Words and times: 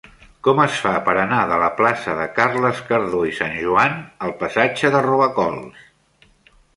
Com 0.45 0.59
es 0.61 0.77
fa 0.83 0.91
per 1.09 1.13
anar 1.23 1.41
de 1.51 1.57
la 1.63 1.67
plaça 1.81 2.15
de 2.19 2.25
Carles 2.39 2.81
Cardó 2.87 3.19
i 3.33 3.35
Sanjoan 3.41 3.99
al 4.29 4.33
passatge 4.41 4.91
de 4.97 5.03
Robacols? 5.09 5.85